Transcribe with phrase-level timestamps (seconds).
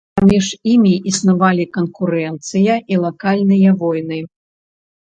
[0.19, 4.19] Паміж імі існавалі канкурэнцыя і лакальныя войны.